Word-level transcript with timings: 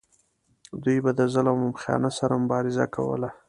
دوی 0.83 0.97
به 1.03 1.11
د 1.19 1.21
ظلم 1.33 1.57
او 1.65 1.69
خیانت 1.81 2.13
سره 2.19 2.33
مبارزه 2.43 2.85
کوله. 2.95 3.29